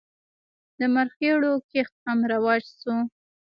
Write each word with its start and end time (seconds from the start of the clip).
د 0.79 0.81
مرخیړیو 0.93 1.53
کښت 1.71 1.95
هم 2.05 2.19
رواج 2.33 2.63
شوی. 2.79 2.99